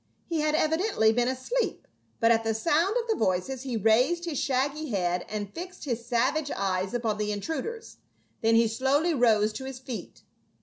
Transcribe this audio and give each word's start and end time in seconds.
He 0.25 0.39
had 0.39 0.55
evidently 0.55 1.13
been 1.13 1.27
asleep, 1.27 1.85
but 2.19 2.31
at 2.31 2.43
the 2.43 2.55
sound 2.55 2.95
of 2.99 3.07
the 3.07 3.13
voices 3.23 3.61
he 3.61 3.77
raised 3.77 4.25
his 4.25 4.39
shaggy 4.39 4.89
head 4.89 5.27
and 5.29 5.53
fixed 5.53 5.85
his 5.85 6.03
savage' 6.07 6.49
eyes 6.49 6.95
upon 6.95 7.19
the 7.19 7.31
intruders; 7.31 7.97
then 8.41 8.55
he 8.55 8.67
slowly 8.67 9.13
rose 9.13 9.53
to 9.53 9.65
his 9.65 9.77
feet. 9.77 10.23